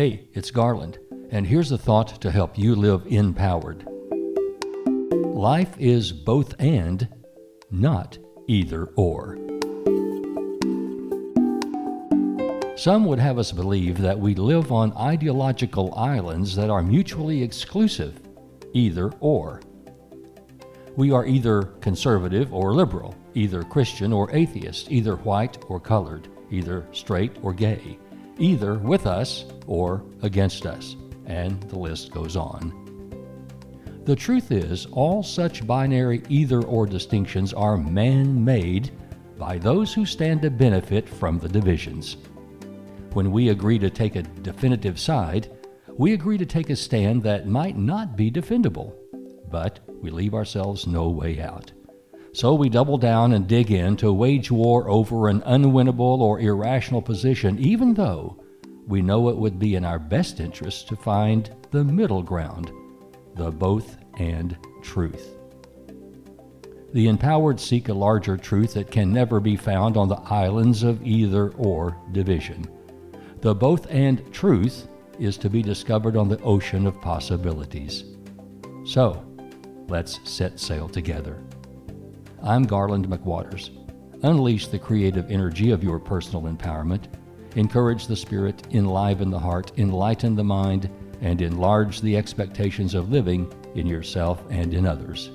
[0.00, 3.86] Hey, it's Garland, and here's a thought to help you live empowered.
[5.12, 7.06] Life is both and,
[7.70, 8.16] not
[8.48, 9.36] either or.
[12.76, 18.22] Some would have us believe that we live on ideological islands that are mutually exclusive,
[18.72, 19.60] either or.
[20.96, 26.86] We are either conservative or liberal, either Christian or atheist, either white or colored, either
[26.90, 27.98] straight or gay,
[28.40, 30.96] either with us or against us,
[31.26, 32.74] and the list goes on.
[34.04, 38.90] The truth is, all such binary either or distinctions are man made
[39.38, 42.16] by those who stand to benefit from the divisions.
[43.12, 45.50] When we agree to take a definitive side,
[45.96, 48.94] we agree to take a stand that might not be defendable,
[49.50, 51.72] but we leave ourselves no way out.
[52.32, 57.02] So we double down and dig in to wage war over an unwinnable or irrational
[57.02, 58.42] position, even though
[58.86, 62.70] we know it would be in our best interest to find the middle ground,
[63.34, 65.36] the both and truth.
[66.92, 71.04] The empowered seek a larger truth that can never be found on the islands of
[71.06, 72.66] either or division.
[73.40, 78.04] The both and truth is to be discovered on the ocean of possibilities.
[78.84, 79.24] So,
[79.88, 81.40] let's set sail together.
[82.42, 83.68] I'm Garland McWaters.
[84.22, 87.02] Unleash the creative energy of your personal empowerment.
[87.56, 90.88] Encourage the spirit, enliven the heart, enlighten the mind,
[91.20, 95.30] and enlarge the expectations of living in yourself and in others.